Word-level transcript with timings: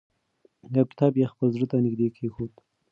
یو 0.75 0.85
کتاب 0.91 1.13
یې 1.19 1.25
خپل 1.33 1.47
زړه 1.55 1.65
ته 1.71 1.77
نږدې 1.85 2.07
کېښود. 2.15 2.51